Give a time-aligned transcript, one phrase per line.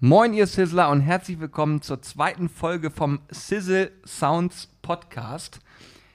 [0.00, 5.58] Moin, ihr Sizzler und herzlich willkommen zur zweiten Folge vom Sizzle Sounds Podcast.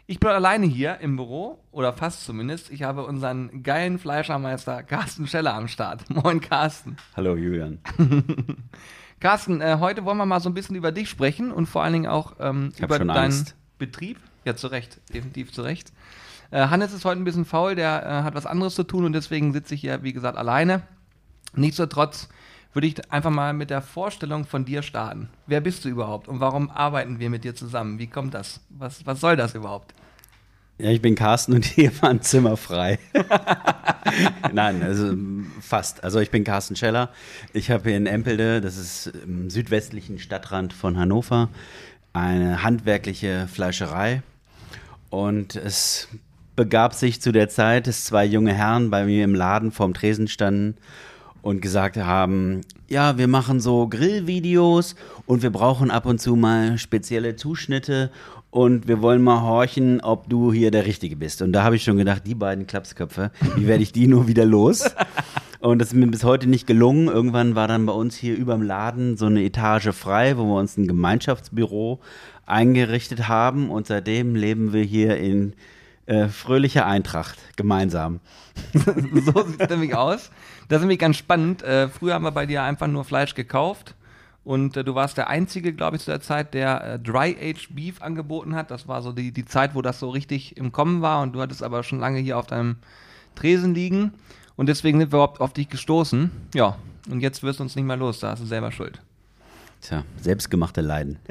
[0.06, 2.70] Ich bin alleine hier im Büro, oder fast zumindest.
[2.70, 6.08] Ich habe unseren geilen Fleischermeister Carsten Scheller am Start.
[6.12, 6.96] Moin, Carsten.
[7.16, 7.80] Hallo, Julian.
[9.20, 11.94] Carsten, äh, heute wollen wir mal so ein bisschen über dich sprechen und vor allen
[11.94, 13.56] Dingen auch ähm, über deinen Angst.
[13.80, 14.20] Betrieb.
[14.46, 15.92] Ja, zu Recht, definitiv zu Recht.
[16.52, 19.14] Äh, Hannes ist heute ein bisschen faul, der äh, hat was anderes zu tun und
[19.14, 20.84] deswegen sitze ich hier, wie gesagt, alleine.
[21.56, 22.30] Nichtsdestotrotz
[22.74, 25.30] würde ich einfach mal mit der Vorstellung von dir starten.
[25.48, 28.00] Wer bist du überhaupt und warum arbeiten wir mit dir zusammen?
[28.00, 28.62] Wie kommt das?
[28.70, 29.94] Was, was soll das überhaupt?
[30.78, 32.98] Ja, ich bin Carsten und hier war ein Zimmer frei.
[34.54, 35.16] Nein, also
[35.62, 36.04] fast.
[36.04, 37.10] Also ich bin Carsten Scheller.
[37.54, 41.50] Ich habe hier in Empelde, das ist im südwestlichen Stadtrand von Hannover,
[42.14, 44.24] eine handwerkliche Fleischerei.
[45.10, 46.08] Und es
[46.56, 50.28] begab sich zu der Zeit, dass zwei junge Herren bei mir im Laden vorm Tresen
[50.28, 50.78] standen
[51.42, 54.96] und gesagt haben, ja, wir machen so Grillvideos
[55.26, 58.12] und wir brauchen ab und zu mal spezielle Zuschnitte
[58.52, 61.42] und wir wollen mal horchen, ob du hier der Richtige bist.
[61.42, 64.46] Und da habe ich schon gedacht, die beiden Klapsköpfe, wie werde ich die nur wieder
[64.46, 64.84] los?
[65.62, 67.08] Und das ist mir bis heute nicht gelungen.
[67.08, 70.76] Irgendwann war dann bei uns hier überm Laden so eine Etage frei, wo wir uns
[70.76, 72.00] ein Gemeinschaftsbüro
[72.48, 73.70] eingerichtet haben.
[73.70, 75.54] Und seitdem leben wir hier in
[76.12, 78.20] äh, fröhlicher Eintracht gemeinsam.
[78.74, 80.30] so sieht es nämlich aus.
[80.68, 81.64] Das ist nämlich ganz spannend.
[81.64, 83.96] Äh, früher haben wir bei dir einfach nur Fleisch gekauft
[84.44, 88.02] und äh, du warst der Einzige, glaube ich, zu der Zeit, der äh, Dry-Aged Beef
[88.02, 88.72] angeboten hat.
[88.72, 91.42] Das war so die, die Zeit, wo das so richtig im Kommen war und du
[91.42, 92.76] hattest aber schon lange hier auf deinem
[93.36, 94.12] Tresen liegen
[94.58, 96.30] und deswegen sind wir überhaupt auf dich gestoßen.
[96.54, 96.76] Ja,
[97.10, 99.02] und jetzt wirst du uns nicht mehr los, da hast du selber Schuld.
[99.82, 101.18] Tja, selbstgemachte Leiden.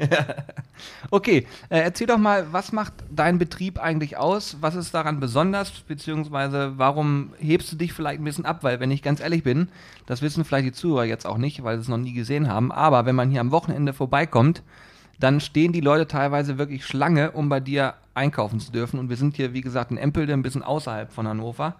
[1.11, 4.57] Okay, äh, erzähl doch mal, was macht dein Betrieb eigentlich aus?
[4.61, 5.71] Was ist daran besonders?
[5.81, 8.63] Beziehungsweise warum hebst du dich vielleicht ein bisschen ab?
[8.63, 9.69] Weil, wenn ich ganz ehrlich bin,
[10.05, 12.71] das wissen vielleicht die Zuhörer jetzt auch nicht, weil sie es noch nie gesehen haben.
[12.71, 14.63] Aber wenn man hier am Wochenende vorbeikommt,
[15.19, 18.99] dann stehen die Leute teilweise wirklich Schlange, um bei dir einkaufen zu dürfen.
[18.99, 21.75] Und wir sind hier, wie gesagt, in Empelde, ein bisschen außerhalb von Hannover.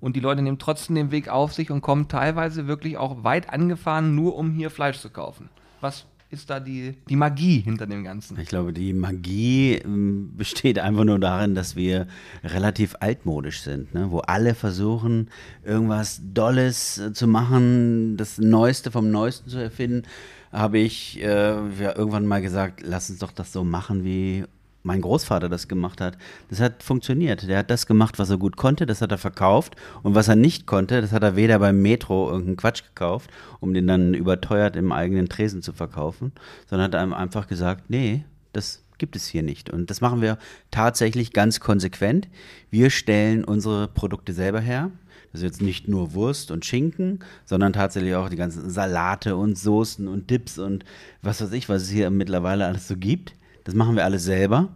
[0.00, 3.50] Und die Leute nehmen trotzdem den Weg auf sich und kommen teilweise wirklich auch weit
[3.50, 5.48] angefahren, nur um hier Fleisch zu kaufen.
[5.80, 8.38] Was ist da die, die Magie hinter dem Ganzen?
[8.40, 12.06] Ich glaube, die Magie ähm, besteht einfach nur darin, dass wir
[12.42, 14.10] relativ altmodisch sind, ne?
[14.10, 15.28] wo alle versuchen,
[15.62, 20.08] irgendwas Dolles äh, zu machen, das Neueste vom Neuesten zu erfinden.
[20.50, 24.44] Habe ich äh, ja, irgendwann mal gesagt, lass uns doch das so machen, wie
[24.82, 26.18] mein Großvater das gemacht hat.
[26.50, 27.48] Das hat funktioniert.
[27.48, 29.76] Der hat das gemacht, was er gut konnte, das hat er verkauft.
[30.02, 33.74] Und was er nicht konnte, das hat er weder beim Metro irgendeinen Quatsch gekauft, um
[33.74, 36.32] den dann überteuert im eigenen Tresen zu verkaufen,
[36.68, 39.70] sondern hat einem einfach gesagt, nee, das gibt es hier nicht.
[39.70, 40.38] Und das machen wir
[40.70, 42.28] tatsächlich ganz konsequent.
[42.70, 44.90] Wir stellen unsere Produkte selber her.
[45.32, 49.58] Das ist jetzt nicht nur Wurst und Schinken, sondern tatsächlich auch die ganzen Salate und
[49.58, 50.84] Soßen und Dips und
[51.22, 53.34] was weiß ich, was es hier mittlerweile alles so gibt.
[53.64, 54.68] Das machen wir alles selber.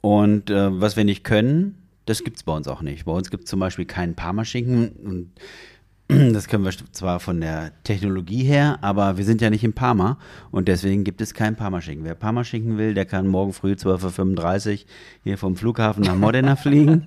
[0.00, 3.06] Und äh, was wir nicht können, das gibt es bei uns auch nicht.
[3.06, 4.88] Bei uns gibt es zum Beispiel keinen Parmaschinken.
[4.90, 5.30] Und
[6.34, 10.18] das können wir zwar von der Technologie her, aber wir sind ja nicht in Parma
[10.50, 12.04] und deswegen gibt es keinen Parmaschinken.
[12.04, 14.78] Wer Parmaschinken will, der kann morgen früh 12.35 Uhr
[15.22, 17.04] hier vom Flughafen nach Modena fliegen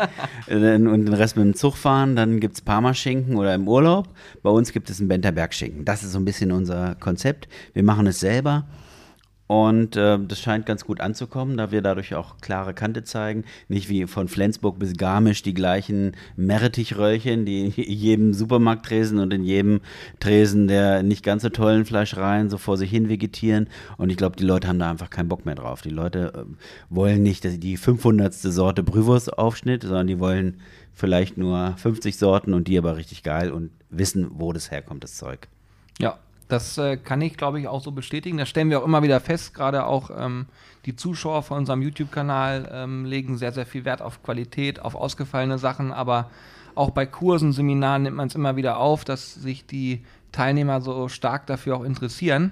[0.47, 2.15] äh, und den Rest mit dem Zug fahren.
[2.15, 4.07] Dann gibt es Parmaschinken oder im Urlaub.
[4.41, 5.85] Bei uns gibt es einen Benterbergschinken.
[5.85, 7.47] Das ist so ein bisschen unser Konzept.
[7.73, 8.65] Wir machen es selber.
[9.47, 13.45] Und äh, das scheint ganz gut anzukommen, da wir dadurch auch klare Kante zeigen.
[13.69, 19.43] Nicht wie von Flensburg bis Garmisch die gleichen Meerrettichröllchen, die in jedem Supermarkttresen und in
[19.43, 19.79] jedem
[20.19, 23.69] Tresen der nicht ganz so tollen Fleischereien so vor sich hin vegetieren.
[23.97, 25.81] Und ich glaube, die Leute haben da einfach keinen Bock mehr drauf.
[25.81, 26.43] Die Leute äh,
[26.89, 28.33] wollen nicht dass die 500.
[28.33, 30.59] Sorte Brühwurstaufschnitt, sondern die wollen
[30.93, 35.15] vielleicht nur 50 Sorten und die aber richtig geil und wissen, wo das herkommt, das
[35.15, 35.47] Zeug.
[35.99, 38.37] Ja, das äh, kann ich, glaube ich, auch so bestätigen.
[38.37, 39.53] Das stellen wir auch immer wieder fest.
[39.53, 40.45] Gerade auch ähm,
[40.85, 45.57] die Zuschauer von unserem YouTube-Kanal ähm, legen sehr, sehr viel Wert auf Qualität, auf ausgefallene
[45.57, 45.91] Sachen.
[45.91, 46.29] Aber
[46.75, 51.09] auch bei Kursen, Seminaren nimmt man es immer wieder auf, dass sich die Teilnehmer so
[51.09, 52.51] stark dafür auch interessieren.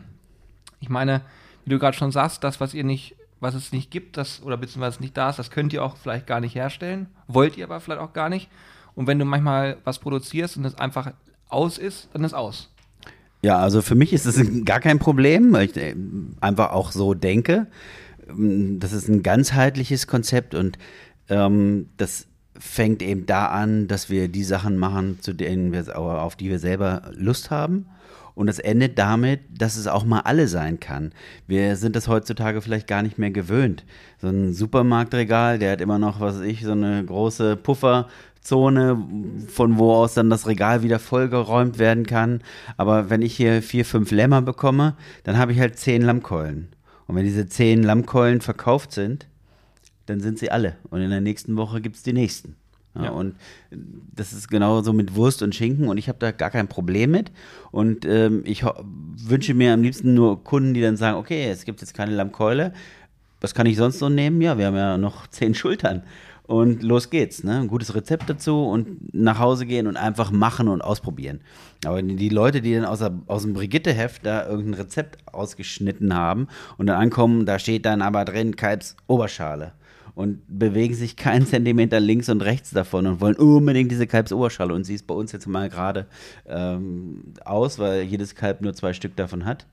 [0.81, 1.21] Ich meine,
[1.63, 4.57] wie du gerade schon sagst, das, was ihr nicht, was es nicht gibt, das oder
[4.57, 7.07] beziehungsweise nicht da ist, das könnt ihr auch vielleicht gar nicht herstellen.
[7.27, 8.49] Wollt ihr aber vielleicht auch gar nicht.
[8.95, 11.13] Und wenn du manchmal was produzierst und es einfach
[11.47, 12.69] aus ist, dann ist aus.
[13.45, 15.95] Ja, also für mich ist es gar kein Problem, weil ich äh,
[16.41, 17.67] einfach auch so denke.
[18.27, 20.79] Ähm, Das ist ein ganzheitliches Konzept und
[21.29, 22.25] ähm, das
[22.57, 26.57] fängt eben da an, dass wir die Sachen machen, zu denen wir, auf die wir
[26.57, 27.85] selber Lust haben.
[28.33, 31.11] Und es endet damit, dass es auch mal alle sein kann.
[31.45, 33.85] Wir sind das heutzutage vielleicht gar nicht mehr gewöhnt.
[34.19, 38.07] So ein Supermarktregal, der hat immer noch, was weiß ich, so eine große Puffer
[38.45, 39.03] Zone,
[39.47, 42.41] von wo aus dann das Regal wieder vollgeräumt werden kann.
[42.77, 46.69] Aber wenn ich hier vier, fünf Lämmer bekomme, dann habe ich halt zehn Lammkeulen.
[47.07, 49.27] Und wenn diese zehn Lammkeulen verkauft sind,
[50.05, 50.75] dann sind sie alle.
[50.91, 52.55] Und in der nächsten Woche gibt es die nächsten.
[52.95, 53.09] Ja, ja.
[53.09, 53.35] Und
[54.15, 57.31] das ist genauso mit Wurst und Schinken und ich habe da gar kein Problem mit.
[57.71, 61.81] Und ähm, ich wünsche mir am liebsten nur Kunden, die dann sagen, okay, es gibt
[61.81, 62.73] jetzt keine Lammkeule.
[63.41, 64.41] Was kann ich sonst so nehmen?
[64.41, 66.03] Ja, wir haben ja noch zehn Schultern.
[66.47, 67.43] Und los geht's.
[67.43, 67.59] Ne?
[67.59, 71.41] Ein gutes Rezept dazu und nach Hause gehen und einfach machen und ausprobieren.
[71.85, 76.47] Aber die Leute, die dann aus, der, aus dem Brigitte-Heft da irgendein Rezept ausgeschnitten haben
[76.77, 79.73] und dann ankommen, da steht dann aber drin Kalbsoberschale
[80.15, 84.73] und bewegen sich keinen Zentimeter links und rechts davon und wollen unbedingt diese Kalbsoberschale.
[84.73, 86.07] Und sie ist bei uns jetzt mal gerade
[86.47, 89.67] ähm, aus, weil jedes Kalb nur zwei Stück davon hat.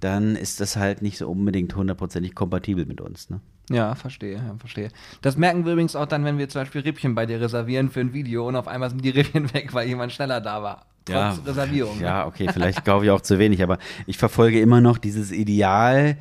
[0.00, 3.30] Dann ist das halt nicht so unbedingt hundertprozentig kompatibel mit uns.
[3.30, 3.40] Ne?
[3.70, 4.88] Ja, verstehe, ja, verstehe.
[5.22, 8.00] Das merken wir übrigens auch dann, wenn wir zum Beispiel Rippchen bei dir reservieren für
[8.00, 10.86] ein Video und auf einmal sind die Rippchen weg, weil jemand schneller da war.
[11.06, 12.00] Trotz ja, Reservierung.
[12.00, 12.26] Ja, ne?
[12.26, 16.16] okay, vielleicht kaufe ich auch zu wenig, aber ich verfolge immer noch dieses Ideal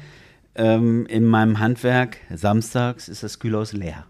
[0.55, 2.17] ähm, in meinem Handwerk.
[2.33, 4.05] Samstags ist das Kühlhaus leer.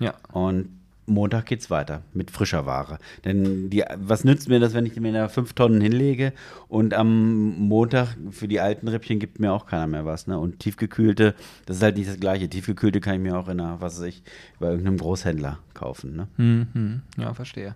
[0.00, 0.14] Ja.
[0.32, 0.68] Und
[1.06, 2.98] Montag geht es weiter mit frischer Ware.
[3.24, 6.32] Denn die, was nützt mir das, wenn ich mir da fünf Tonnen hinlege
[6.68, 10.26] und am Montag für die alten Rippchen gibt mir auch keiner mehr was.
[10.26, 10.38] Ne?
[10.38, 11.34] Und tiefgekühlte,
[11.66, 12.48] das ist halt nicht das Gleiche.
[12.48, 14.22] Tiefgekühlte kann ich mir auch in einer, was weiß ich,
[14.60, 16.16] bei irgendeinem Großhändler kaufen.
[16.16, 16.28] Ne?
[16.36, 17.02] Mhm.
[17.18, 17.74] Ja, verstehe.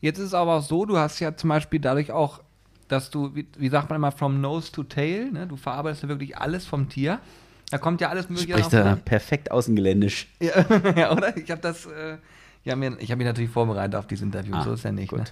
[0.00, 2.40] Jetzt ist es aber auch so, du hast ja zum Beispiel dadurch auch,
[2.90, 5.46] dass du, wie, wie sagt man immer, from nose to tail, ne?
[5.46, 7.20] du verarbeitest ja wirklich alles vom Tier.
[7.70, 8.52] Da kommt ja alles mögliche.
[8.52, 10.28] Spricht da perfekt außengeländisch.
[10.40, 10.64] Ja,
[10.96, 11.36] ja oder?
[11.36, 11.86] Ich habe das.
[11.86, 12.16] Äh,
[12.62, 15.12] ich habe mich natürlich vorbereitet auf dieses Interview, ah, so ist ja nicht.
[15.12, 15.24] Ne?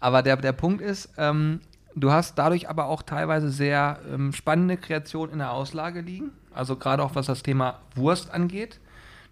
[0.00, 1.60] Aber der, der Punkt ist, ähm,
[1.94, 6.30] du hast dadurch aber auch teilweise sehr ähm, spannende Kreationen in der Auslage liegen.
[6.54, 8.80] Also gerade auch was das Thema Wurst angeht.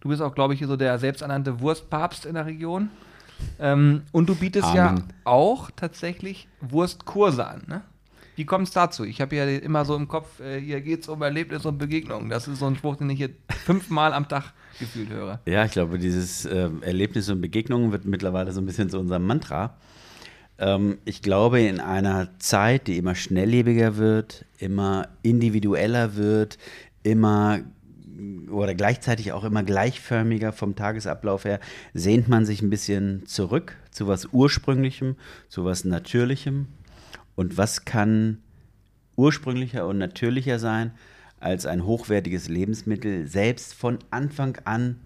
[0.01, 2.91] Du bist auch, glaube ich, so der selbsternannte Wurstpapst in der Region.
[3.59, 4.77] Ähm, und du bietest Amen.
[4.77, 7.63] ja auch tatsächlich Wurstkurse an.
[7.67, 7.83] Ne?
[8.37, 9.05] Wie kommt es dazu?
[9.05, 12.31] Ich habe ja immer so im Kopf, äh, hier geht es um Erlebnis und Begegnungen.
[12.31, 13.31] Das ist so ein Spruch, den ich hier
[13.65, 15.41] fünfmal am Tag gefühlt höre.
[15.47, 19.27] Ja, ich glaube, dieses äh, Erlebnis und Begegnungen wird mittlerweile so ein bisschen zu unserem
[19.27, 19.77] Mantra.
[20.59, 26.57] Ähm, ich glaube, in einer Zeit, die immer schnelllebiger wird, immer individueller wird,
[27.03, 27.61] immer
[28.51, 31.61] oder gleichzeitig auch immer gleichförmiger vom Tagesablauf her,
[31.95, 35.17] sehnt man sich ein bisschen zurück zu was Ursprünglichem,
[35.49, 36.69] zu was Natürlichem.
[37.35, 38.39] Und was kann
[39.17, 40.93] ursprünglicher und natürlicher sein
[41.39, 45.01] als ein hochwertiges Lebensmittel selbst von Anfang an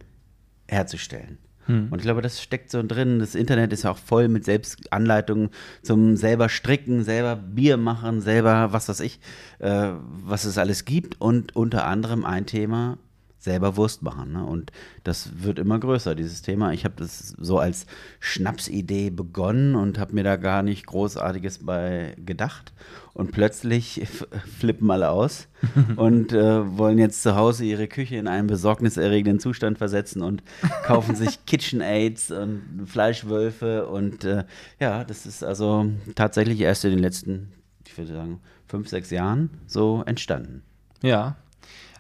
[0.69, 1.39] herzustellen.
[1.67, 1.89] Hm.
[1.91, 3.19] Und ich glaube, das steckt so drin.
[3.19, 5.51] Das Internet ist ja auch voll mit Selbstanleitungen
[5.83, 9.21] zum selber stricken, selber Bier machen, selber was weiß ich,
[9.61, 9.93] äh,
[10.25, 11.21] was es alles gibt.
[11.21, 12.99] Und unter anderem ein Thema,
[13.45, 14.33] selber Wurst machen.
[14.33, 14.45] Ne?
[14.45, 14.73] Und
[15.05, 16.73] das wird immer größer, dieses Thema.
[16.73, 17.87] Ich habe das so als
[18.19, 22.73] Schnapsidee begonnen und habe mir da gar nicht Großartiges bei gedacht.
[23.13, 24.03] Und plötzlich
[24.59, 25.47] flippen alle aus
[25.97, 30.43] und äh, wollen jetzt zu Hause ihre Küche in einen besorgniserregenden Zustand versetzen und
[30.85, 33.87] kaufen sich KitchenAids und Fleischwölfe.
[33.87, 34.45] Und äh,
[34.81, 37.53] ja, das ist also tatsächlich erst in den letzten,
[37.87, 40.63] ich würde sagen, fünf, sechs Jahren so entstanden.
[41.03, 41.37] Ja,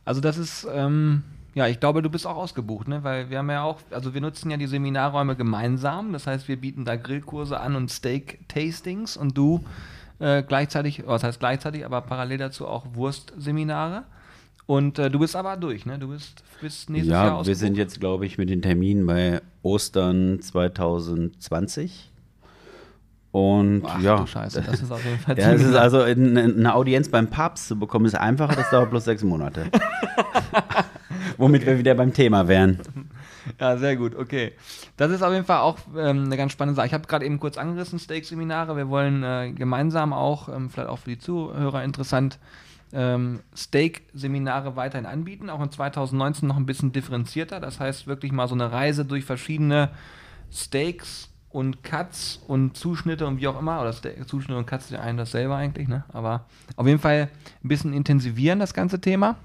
[0.05, 1.23] also das ist, ähm,
[1.55, 3.05] ja, ich glaube, du bist auch ausgebucht, ne?
[3.05, 6.13] Weil wir haben ja auch, also wir nutzen ja die Seminarräume gemeinsam.
[6.13, 9.65] Das heißt, wir bieten da Grillkurse an und Steak-Tastings und du
[10.19, 14.05] äh, gleichzeitig, was heißt gleichzeitig, aber parallel dazu auch Wurstseminare.
[14.67, 15.99] Und äh, du bist aber durch, ne?
[15.99, 17.47] Du bist, bist nächstes ja, Jahr ausgebucht.
[17.47, 22.11] wir sind jetzt, glaube ich, mit den Terminen bei Ostern 2020.
[23.31, 24.17] Und Ach, ja.
[24.17, 27.69] Du Scheiße, das ist auf jeden Fall ja, es ist also eine Audienz beim Papst
[27.69, 29.67] zu bekommen, ist einfacher, das dauert bloß sechs Monate.
[31.39, 31.71] Womit okay.
[31.73, 32.81] wir wieder beim Thema wären.
[33.61, 34.53] Ja, sehr gut, okay.
[34.97, 36.87] Das ist auf jeden Fall auch ähm, eine ganz spannende Sache.
[36.87, 38.77] Ich habe gerade eben kurz angerissen, Steak-Seminare.
[38.77, 42.39] Wir wollen äh, gemeinsam auch, ähm, vielleicht auch für die Zuhörer interessant,
[42.95, 47.61] ähm, Steak-Seminare weiterhin anbieten, auch in 2019 noch ein bisschen differenzierter.
[47.61, 49.91] Das heißt wirklich mal so eine Reise durch verschiedene
[50.51, 54.97] Steaks und Cuts und Zuschnitte und wie auch immer, oder Steak, Zuschnitte und Cuts sind
[54.99, 56.05] ja ein dasselbe eigentlich, ne?
[56.13, 57.29] aber auf jeden Fall
[57.63, 59.37] ein bisschen intensivieren das ganze Thema.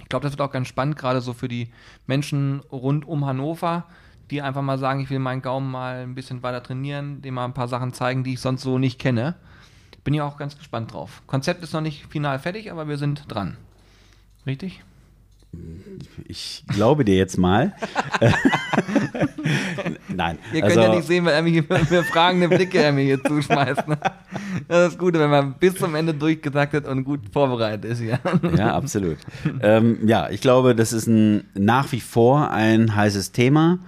[0.00, 1.70] Ich glaube, das wird auch ganz spannend, gerade so für die
[2.06, 3.86] Menschen rund um Hannover,
[4.30, 7.44] die einfach mal sagen, ich will meinen Gaumen mal ein bisschen weiter trainieren, dem mal
[7.44, 9.34] ein paar Sachen zeigen, die ich sonst so nicht kenne.
[10.04, 11.22] Bin ich auch ganz gespannt drauf.
[11.26, 13.56] Konzept ist noch nicht final fertig, aber wir sind dran.
[14.46, 14.82] Richtig?
[16.26, 17.74] Ich glaube dir jetzt mal.
[20.08, 20.38] Nein.
[20.52, 23.22] Ihr könnt also, ja nicht sehen, weil er mir, mir fragende Blicke er mir hier
[23.22, 23.88] zuschmeißt.
[23.88, 23.98] Ne?
[24.68, 28.00] Das ist gut, wenn man bis zum Ende durchgesagt hat und gut vorbereitet ist.
[28.00, 28.18] Ja,
[28.56, 29.16] ja absolut.
[29.62, 33.80] ähm, ja, ich glaube, das ist ein, nach wie vor ein heißes Thema.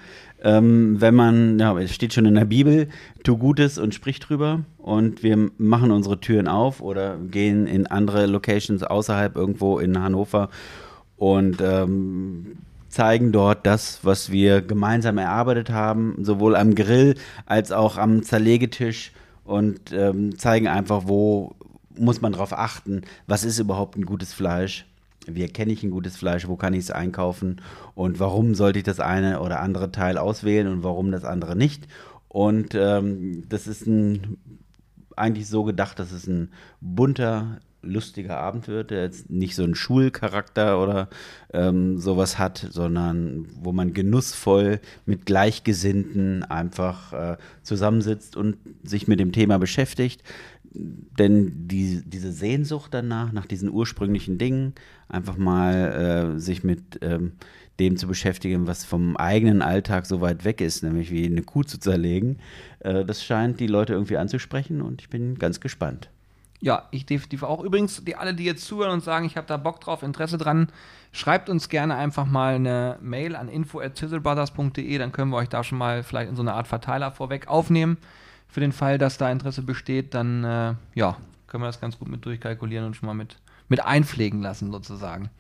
[0.45, 2.89] Ähm, wenn man, ja, es steht schon in der Bibel,
[3.23, 4.65] tu Gutes und sprich drüber.
[4.79, 10.49] Und wir machen unsere Türen auf oder gehen in andere Locations außerhalb irgendwo in Hannover
[11.23, 12.57] und ähm,
[12.89, 17.15] zeigen dort das, was wir gemeinsam erarbeitet haben, sowohl am Grill
[17.47, 19.13] als auch am Zerlegetisch
[19.45, 21.55] und ähm, zeigen einfach, wo
[21.97, 24.85] muss man darauf achten, was ist überhaupt ein gutes Fleisch,
[25.29, 27.61] wie erkenne ich ein gutes Fleisch, wo kann ich es einkaufen
[27.95, 31.87] und warum sollte ich das eine oder andere Teil auswählen und warum das andere nicht.
[32.27, 34.39] Und ähm, das ist ein,
[35.15, 36.51] eigentlich so gedacht, dass es ein
[36.81, 41.09] bunter, lustiger Abend wird, der jetzt nicht so einen Schulcharakter oder
[41.53, 49.21] ähm, sowas hat, sondern wo man genussvoll mit Gleichgesinnten einfach äh, zusammensitzt und sich mit
[49.21, 50.23] dem Thema beschäftigt.
[50.75, 54.75] Denn die, diese Sehnsucht danach, nach diesen ursprünglichen Dingen,
[55.09, 57.33] einfach mal äh, sich mit ähm,
[57.79, 61.65] dem zu beschäftigen, was vom eigenen Alltag so weit weg ist, nämlich wie eine Kuh
[61.65, 62.39] zu zerlegen,
[62.81, 66.11] äh, das scheint die Leute irgendwie anzusprechen und ich bin ganz gespannt.
[66.63, 67.61] Ja, ich definitiv auch.
[67.65, 70.69] Übrigens, die alle, die jetzt zuhören und sagen, ich habe da Bock drauf, Interesse dran,
[71.11, 75.79] schreibt uns gerne einfach mal eine Mail an info@zizzlebrothers.de, dann können wir euch da schon
[75.79, 77.99] mal vielleicht in so eine Art Verteiler vorweg aufnehmen.
[78.47, 81.17] Für den Fall, dass da Interesse besteht, dann äh, ja,
[81.49, 83.39] können wir das ganz gut mit durchkalkulieren und schon mal mit,
[83.69, 85.31] mit einpflegen lassen, sozusagen.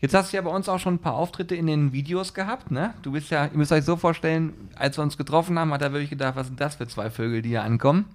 [0.00, 2.72] Jetzt hast du ja bei uns auch schon ein paar Auftritte in den Videos gehabt,
[2.72, 2.94] ne?
[3.02, 5.92] Du bist ja, ihr müsst euch so vorstellen, als wir uns getroffen haben, hat er
[5.92, 8.06] wirklich gedacht, was sind das für zwei Vögel, die hier ankommen.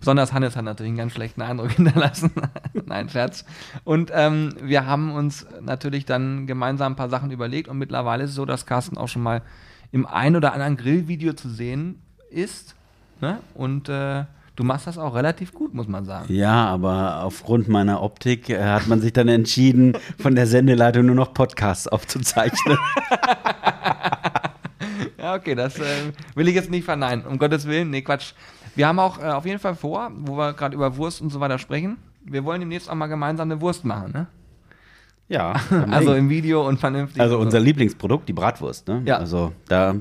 [0.00, 2.32] Besonders Hannes hat natürlich einen ganz schlechten Eindruck hinterlassen.
[2.86, 3.44] Nein, Scherz.
[3.84, 8.30] Und ähm, wir haben uns natürlich dann gemeinsam ein paar Sachen überlegt und mittlerweile ist
[8.30, 9.42] es so, dass Carsten auch schon mal
[9.92, 12.74] im ein oder anderen Grillvideo zu sehen ist.
[13.20, 13.40] Ne?
[13.54, 14.24] Und äh,
[14.56, 16.32] du machst das auch relativ gut, muss man sagen.
[16.32, 21.14] Ja, aber aufgrund meiner Optik äh, hat man sich dann entschieden, von der Sendeleitung nur
[21.14, 22.78] noch Podcasts aufzuzeichnen.
[25.18, 27.26] ja, okay, das äh, will ich jetzt nicht verneinen.
[27.26, 28.32] Um Gottes Willen, nee, Quatsch.
[28.76, 31.40] Wir haben auch äh, auf jeden Fall vor, wo wir gerade über Wurst und so
[31.40, 34.26] weiter sprechen, wir wollen demnächst auch mal gemeinsam eine Wurst machen, ne?
[35.28, 35.54] Ja.
[35.90, 37.20] also im Video und vernünftig.
[37.20, 37.64] Also unser so.
[37.64, 39.02] Lieblingsprodukt, die Bratwurst, ne?
[39.04, 39.18] Ja.
[39.18, 39.94] Also da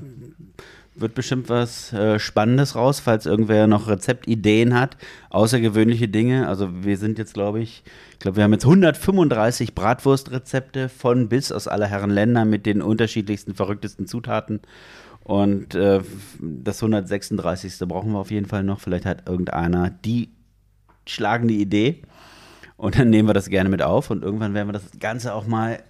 [0.96, 4.98] wird bestimmt was äh, Spannendes raus, falls irgendwer noch Rezeptideen hat,
[5.30, 6.48] außergewöhnliche Dinge.
[6.48, 7.84] Also wir sind jetzt, glaube ich,
[8.14, 12.82] ich glaube, wir haben jetzt 135 Bratwurstrezepte von bis aus aller Herren Länder mit den
[12.82, 14.60] unterschiedlichsten, verrücktesten Zutaten.
[15.30, 16.02] Und äh,
[16.40, 17.88] das 136.
[17.88, 18.80] brauchen wir auf jeden Fall noch.
[18.80, 20.30] Vielleicht hat irgendeiner die
[21.06, 22.02] schlagende Idee.
[22.78, 24.10] Und dann nehmen wir das gerne mit auf.
[24.10, 25.84] Und irgendwann werden wir das Ganze auch mal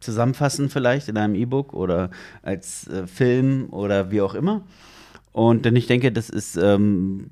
[0.00, 2.10] zusammenfassen, vielleicht in einem E-Book oder
[2.42, 4.66] als äh, Film oder wie auch immer.
[5.32, 7.30] Und denn ich denke, das ist ähm,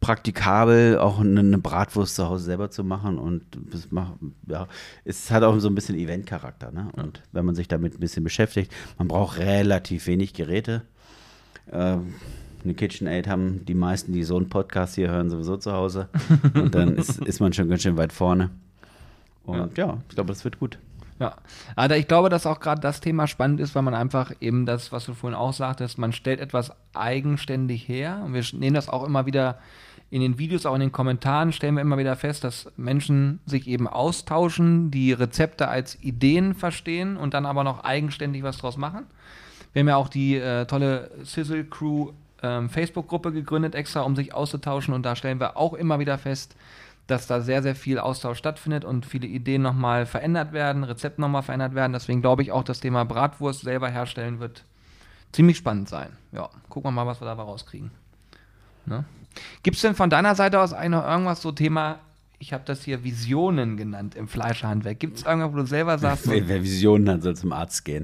[0.00, 3.18] praktikabel, auch eine, Bratwurst zu Hause selber zu machen.
[3.18, 4.14] Und das macht,
[4.46, 4.68] ja,
[5.04, 6.70] es hat auch so ein bisschen Eventcharakter.
[6.72, 6.90] Ne?
[6.92, 10.82] Und wenn man sich damit ein bisschen beschäftigt, man braucht relativ wenig Geräte.
[11.72, 12.14] Ähm,
[12.64, 16.08] eine KitchenAid haben die meisten, die so einen Podcast hier hören, sowieso zu Hause.
[16.54, 18.50] Und dann ist, ist man schon ganz schön weit vorne.
[19.44, 20.78] Und ja, ja ich glaube, das wird gut.
[21.20, 21.34] Ja,
[21.74, 24.92] aber ich glaube, dass auch gerade das Thema spannend ist, weil man einfach eben das,
[24.92, 28.22] was du vorhin auch sagtest, man stellt etwas eigenständig her.
[28.24, 29.58] Und wir nehmen das auch immer wieder
[30.10, 33.66] in den Videos, auch in den Kommentaren, stellen wir immer wieder fest, dass Menschen sich
[33.66, 39.04] eben austauschen, die Rezepte als Ideen verstehen und dann aber noch eigenständig was draus machen.
[39.72, 44.32] Wir haben ja auch die äh, tolle Sizzle Crew ähm, Facebook-Gruppe gegründet, extra um sich
[44.32, 44.94] auszutauschen.
[44.94, 46.56] Und da stellen wir auch immer wieder fest,
[47.08, 51.42] dass da sehr, sehr viel Austausch stattfindet und viele Ideen nochmal verändert werden, Rezepte nochmal
[51.42, 51.94] verändert werden.
[51.94, 54.62] Deswegen glaube ich auch, das Thema Bratwurst selber herstellen wird
[55.32, 56.10] ziemlich spannend sein.
[56.32, 57.90] Ja, gucken wir mal, was wir dabei rauskriegen.
[58.84, 59.04] Ne?
[59.62, 61.98] Gibt es denn von deiner Seite aus noch irgendwas so Thema,
[62.38, 65.00] ich habe das hier Visionen genannt im Fleischhandwerk.
[65.00, 66.26] Gibt es irgendwas, wo du selber sagst?
[66.30, 68.02] Wer, wer Visionen hat, soll zum Arzt gehen.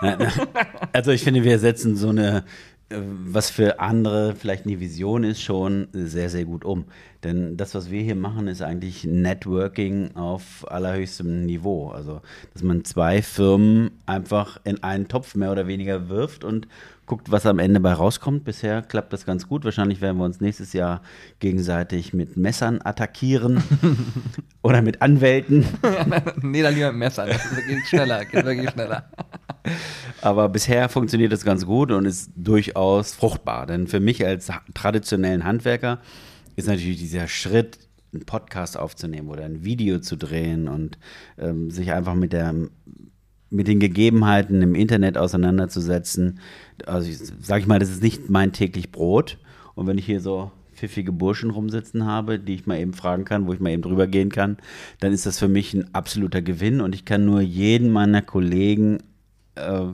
[0.92, 2.44] also ich finde, wir setzen so eine
[2.90, 6.84] was für andere vielleicht eine Vision ist, schon sehr, sehr gut um.
[7.22, 11.88] Denn das, was wir hier machen, ist eigentlich Networking auf allerhöchstem Niveau.
[11.88, 12.20] Also,
[12.52, 16.68] dass man zwei Firmen einfach in einen Topf mehr oder weniger wirft und
[17.06, 18.44] guckt, was am Ende bei rauskommt.
[18.44, 19.64] Bisher klappt das ganz gut.
[19.64, 21.02] Wahrscheinlich werden wir uns nächstes Jahr
[21.38, 23.62] gegenseitig mit Messern attackieren
[24.62, 25.66] oder mit Anwälten.
[26.42, 27.28] nee, dann lieber mit Messern.
[27.28, 29.10] Das geht schneller, geht wirklich schneller.
[30.22, 33.66] Aber bisher funktioniert das ganz gut und ist durchaus fruchtbar.
[33.66, 36.00] Denn für mich als traditionellen Handwerker
[36.56, 37.78] ist natürlich dieser Schritt,
[38.12, 40.98] einen Podcast aufzunehmen oder ein Video zu drehen und
[41.36, 42.54] ähm, sich einfach mit der
[43.50, 46.40] mit den Gegebenheiten im Internet auseinanderzusetzen.
[46.86, 47.10] Also
[47.40, 49.38] sage ich mal, das ist nicht mein täglich Brot.
[49.74, 53.46] Und wenn ich hier so pfiffige Burschen rumsitzen habe, die ich mal eben fragen kann,
[53.46, 54.56] wo ich mal eben drüber gehen kann,
[55.00, 58.98] dann ist das für mich ein absoluter Gewinn und ich kann nur jeden meiner Kollegen
[59.56, 59.86] äh,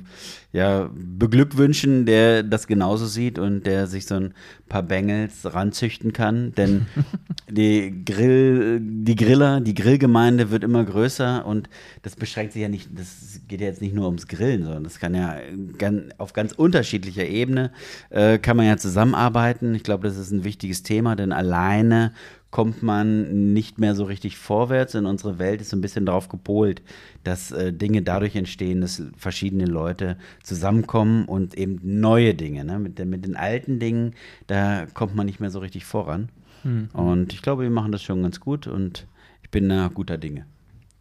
[0.53, 4.35] ja, beglückwünschen, der das genauso sieht und der sich so ein
[4.69, 6.53] paar Bengels ranzüchten kann.
[6.55, 6.87] Denn
[7.49, 11.69] die Grill, die Griller, die Grillgemeinde wird immer größer und
[12.03, 14.99] das beschränkt sich ja nicht, das geht ja jetzt nicht nur ums Grillen, sondern das
[14.99, 15.37] kann ja
[15.79, 17.71] ganz, auf ganz unterschiedlicher Ebene
[18.11, 19.75] äh, kann man ja zusammenarbeiten.
[19.75, 22.13] Ich glaube, das ist ein wichtiges Thema, denn alleine
[22.51, 26.29] kommt man nicht mehr so richtig vorwärts und unsere Welt ist so ein bisschen darauf
[26.29, 26.83] gepolt,
[27.23, 32.65] dass äh, Dinge dadurch entstehen, dass verschiedene Leute zusammenkommen und eben neue Dinge.
[32.65, 32.79] Ne?
[32.79, 34.15] Mit, mit den alten Dingen,
[34.49, 36.29] da kommt man nicht mehr so richtig voran.
[36.65, 36.89] Mhm.
[36.93, 39.07] Und ich glaube, wir machen das schon ganz gut und
[39.43, 40.45] ich bin da guter Dinge.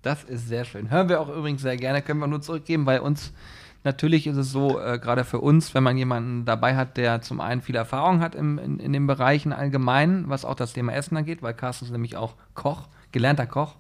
[0.01, 0.91] Das ist sehr schön.
[0.91, 3.33] Hören wir auch übrigens sehr gerne, können wir nur zurückgeben, weil uns
[3.83, 7.39] Natürlich ist es so, äh, gerade für uns, wenn man jemanden dabei hat, der zum
[7.39, 11.15] einen viel Erfahrung hat im, in, in den Bereichen allgemein, was auch das Thema Essen
[11.15, 13.75] angeht, weil Carsten ist nämlich auch Koch, gelernter Koch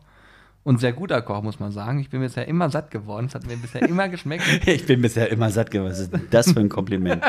[0.63, 1.99] und sehr guter Koch, muss man sagen.
[1.99, 3.25] Ich bin bisher immer satt geworden.
[3.25, 4.43] Es hat mir bisher immer geschmeckt.
[4.67, 5.91] ich bin bisher immer satt geworden.
[5.91, 7.23] Was ist das für ein Kompliment?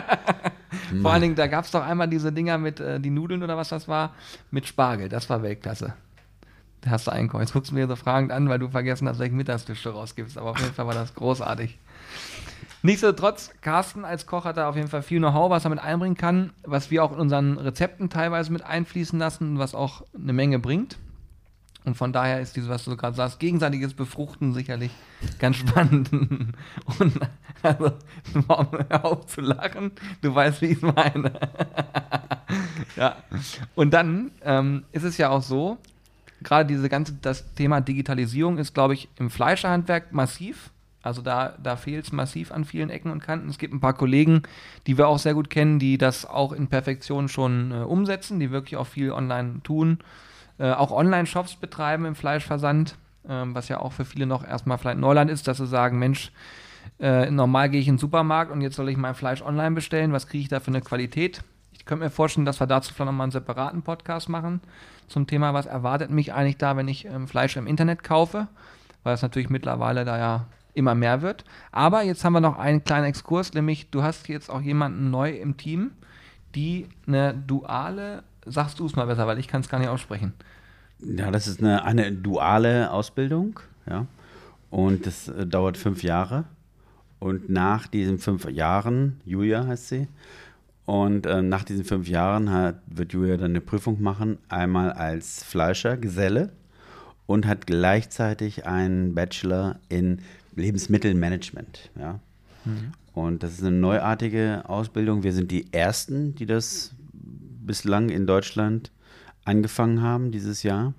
[1.03, 3.57] Vor allen Dingen, da gab es doch einmal diese Dinger mit äh, die Nudeln oder
[3.57, 4.15] was das war,
[4.51, 5.09] mit Spargel.
[5.09, 5.95] Das war Weltklasse.
[6.81, 7.43] Da hast du eingekocht.
[7.43, 10.39] Jetzt guckst du mir so fragend an, weil du vergessen hast, welchen Mittagstisch du rausgibst.
[10.39, 11.79] Aber auf jeden Fall war das großartig.
[12.83, 16.17] Nichtsdestotrotz, Carsten als Koch hat da auf jeden Fall viel Know-how, was er mit einbringen
[16.17, 20.59] kann, was wir auch in unseren Rezepten teilweise mit einfließen lassen, was auch eine Menge
[20.59, 20.99] bringt.
[21.85, 24.91] Und von daher ist dieses, was du gerade sagst, gegenseitiges Befruchten sicherlich
[25.39, 26.13] ganz spannend.
[26.99, 27.21] Und
[27.63, 27.93] also,
[28.33, 31.33] hör auf zu lachen, du weißt, wie ich es meine.
[32.97, 33.17] ja.
[33.75, 35.79] Und dann ähm, ist es ja auch so,
[36.43, 40.71] gerade diese ganze, das Thema Digitalisierung ist, glaube ich, im Fleischerhandwerk massiv.
[41.03, 43.49] Also da, da fehlt es massiv an vielen Ecken und Kanten.
[43.49, 44.43] Es gibt ein paar Kollegen,
[44.87, 48.51] die wir auch sehr gut kennen, die das auch in Perfektion schon äh, umsetzen, die
[48.51, 49.99] wirklich auch viel online tun.
[50.59, 54.99] Äh, auch Online-Shops betreiben im Fleischversand, äh, was ja auch für viele noch erstmal vielleicht
[54.99, 56.33] Neuland ist, dass sie sagen, Mensch,
[56.99, 60.13] äh, normal gehe ich in den Supermarkt und jetzt soll ich mein Fleisch online bestellen.
[60.13, 61.43] Was kriege ich da für eine Qualität?
[61.73, 64.61] Ich könnte mir vorstellen, dass wir dazu vielleicht nochmal einen separaten Podcast machen
[65.09, 68.49] zum Thema, was erwartet mich eigentlich da, wenn ich ähm, Fleisch im Internet kaufe,
[69.03, 71.45] weil es natürlich mittlerweile da ja immer mehr wird.
[71.73, 75.31] Aber jetzt haben wir noch einen kleinen Exkurs, nämlich du hast jetzt auch jemanden neu
[75.31, 75.93] im Team,
[76.55, 80.33] die eine duale, sagst du es mal besser, weil ich kann es gar nicht aussprechen.
[81.01, 84.07] Ja, das ist eine, eine duale Ausbildung, ja.
[84.71, 86.45] Und das äh, dauert fünf Jahre.
[87.19, 90.09] Und nach diesen fünf Jahren, Julia heißt sie,
[90.87, 95.45] und äh, nach diesen fünf Jahren hat, wird Julia dann eine Prüfung machen, einmal als
[95.45, 96.51] Fleischer, Geselle
[97.27, 100.21] und hat gleichzeitig einen Bachelor in
[100.57, 101.91] Lebensmittelmanagement.
[101.99, 102.21] Ja.
[102.65, 102.93] Mhm.
[103.13, 105.23] Und das ist eine neuartige Ausbildung.
[105.23, 108.91] Wir sind die Ersten, die das bislang in Deutschland
[109.45, 110.95] angefangen haben dieses Jahr.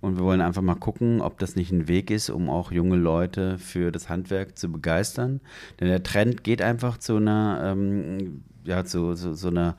[0.00, 2.96] Und wir wollen einfach mal gucken, ob das nicht ein Weg ist, um auch junge
[2.96, 5.40] Leute für das Handwerk zu begeistern.
[5.78, 9.76] Denn der Trend geht einfach zu einer, ähm, ja, zu, zu, zu einer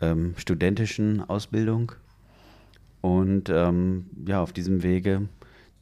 [0.00, 1.92] ähm, studentischen Ausbildung.
[3.00, 5.28] Und ähm, ja, auf diesem Wege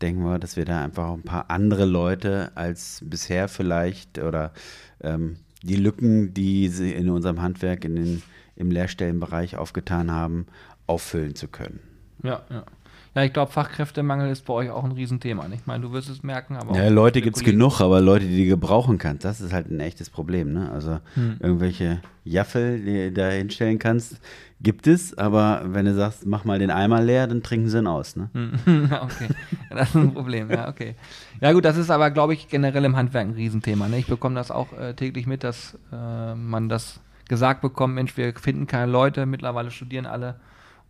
[0.02, 4.52] denken wir, dass wir da einfach ein paar andere Leute als bisher vielleicht oder
[5.00, 8.22] ähm, die Lücken, die sie in unserem Handwerk in den,
[8.56, 10.46] im Lehrstellenbereich aufgetan haben,
[10.86, 11.80] auffüllen zu können.
[12.22, 12.64] Ja, ja.
[13.14, 15.46] Ja, ich glaube, Fachkräftemangel ist bei euch auch ein Riesenthema.
[15.52, 16.74] Ich meine, du wirst es merken, aber.
[16.74, 19.80] Ja, Leute gibt es genug, aber Leute, die du gebrauchen kannst, das ist halt ein
[19.80, 20.54] echtes Problem.
[20.54, 20.70] Ne?
[20.72, 21.36] Also hm.
[21.40, 24.18] irgendwelche Jaffel, die du da hinstellen kannst,
[24.62, 27.86] gibt es, aber wenn du sagst, mach mal den Eimer leer, dann trinken sie ihn
[27.86, 28.16] aus.
[28.16, 28.30] Ne?
[28.32, 28.52] Hm.
[29.02, 29.28] okay,
[29.68, 30.50] das ist ein Problem.
[30.50, 30.94] Ja, okay.
[31.42, 33.88] Ja, gut, das ist aber, glaube ich, generell im Handwerk ein Riesenthema.
[33.88, 33.98] Ne?
[33.98, 38.32] Ich bekomme das auch äh, täglich mit, dass äh, man das gesagt bekommt: Mensch, wir
[38.32, 40.36] finden keine Leute, mittlerweile studieren alle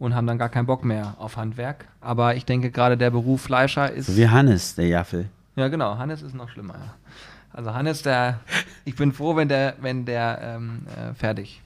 [0.02, 1.86] und haben dann gar keinen Bock mehr auf Handwerk.
[2.00, 4.06] Aber ich denke, gerade der Beruf Fleischer ist.
[4.06, 5.28] So wie Hannes, der Jaffel.
[5.54, 5.96] Ja, genau.
[5.96, 6.74] Hannes ist noch schlimmer.
[6.74, 6.94] Ja.
[7.52, 8.40] Also Hannes, der,
[8.84, 11.62] ich bin froh, wenn der, wenn der ähm, äh, fertig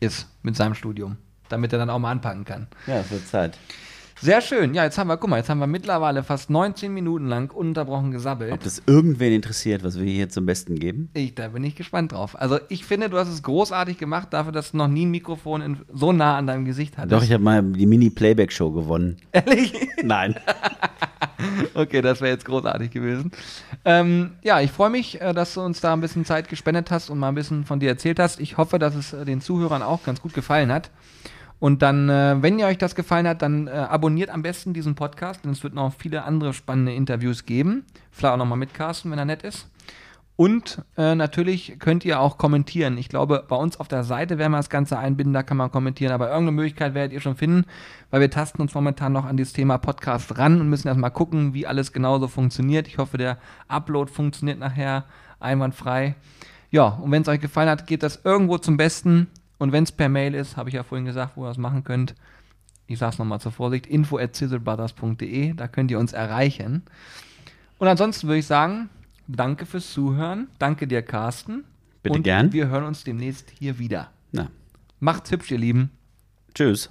[0.00, 1.16] ist mit seinem Studium,
[1.48, 2.66] damit er dann auch mal anpacken kann.
[2.86, 3.56] Ja, es wird Zeit.
[4.20, 4.74] Sehr schön.
[4.74, 8.10] Ja, jetzt haben wir, guck mal, jetzt haben wir mittlerweile fast 19 Minuten lang ununterbrochen
[8.10, 8.52] gesabbelt.
[8.52, 11.10] Ob das irgendwen interessiert, was wir hier zum Besten geben?
[11.14, 12.38] Ich, da bin ich gespannt drauf.
[12.38, 15.62] Also ich finde, du hast es großartig gemacht, dafür, dass du noch nie ein Mikrofon
[15.62, 17.12] in, so nah an deinem Gesicht hattest.
[17.12, 19.18] Doch, ich habe mal die Mini-Playback-Show gewonnen.
[19.32, 19.72] Ehrlich?
[20.02, 20.34] Nein.
[21.74, 23.30] okay, das wäre jetzt großartig gewesen.
[23.84, 27.10] Ähm, ja, ich freue mich, äh, dass du uns da ein bisschen Zeit gespendet hast
[27.10, 28.40] und mal ein bisschen von dir erzählt hast.
[28.40, 30.90] Ich hoffe, dass es äh, den Zuhörern auch ganz gut gefallen hat.
[31.60, 34.94] Und dann, äh, wenn ihr euch das gefallen hat, dann äh, abonniert am besten diesen
[34.94, 37.84] Podcast, denn es wird noch viele andere spannende Interviews geben.
[38.12, 39.68] Vielleicht auch nochmal mit Carsten, wenn er nett ist.
[40.40, 42.96] Und äh, natürlich könnt ihr auch kommentieren.
[42.96, 45.72] Ich glaube, bei uns auf der Seite werden wir das Ganze einbinden, da kann man
[45.72, 46.12] kommentieren.
[46.12, 47.64] Aber irgendeine Möglichkeit werdet ihr schon finden,
[48.12, 51.54] weil wir tasten uns momentan noch an dieses Thema Podcast ran und müssen erstmal gucken,
[51.54, 52.86] wie alles genauso funktioniert.
[52.86, 55.06] Ich hoffe, der Upload funktioniert nachher
[55.40, 56.14] einwandfrei.
[56.70, 59.26] Ja, und wenn es euch gefallen hat, geht das irgendwo zum Besten.
[59.58, 61.84] Und wenn es per Mail ist, habe ich ja vorhin gesagt, wo ihr das machen
[61.84, 62.14] könnt.
[62.86, 66.82] Ich sage es nochmal zur Vorsicht, info at sizzlebrothers.de, da könnt ihr uns erreichen.
[67.78, 68.88] Und ansonsten würde ich sagen,
[69.26, 70.48] danke fürs Zuhören.
[70.58, 71.64] Danke dir, Carsten.
[72.02, 72.52] Bitte und gern.
[72.52, 74.10] wir hören uns demnächst hier wieder.
[74.32, 74.48] Na,
[75.00, 75.90] Macht's hübsch, ihr Lieben.
[76.54, 76.90] tschüss.